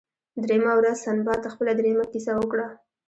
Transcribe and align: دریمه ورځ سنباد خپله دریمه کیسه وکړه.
دریمه 0.43 0.71
ورځ 0.77 0.95
سنباد 1.05 1.41
خپله 1.53 1.71
دریمه 1.79 2.05
کیسه 2.11 2.31
وکړه. 2.35 2.67